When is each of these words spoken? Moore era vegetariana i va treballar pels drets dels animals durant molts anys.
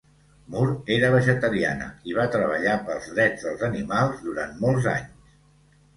Moore 0.53 0.77
era 0.93 1.11
vegetariana 1.15 1.89
i 2.11 2.17
va 2.19 2.25
treballar 2.37 2.75
pels 2.89 3.07
drets 3.15 3.47
dels 3.49 3.63
animals 3.69 4.25
durant 4.29 4.57
molts 4.65 4.93
anys. 4.95 5.33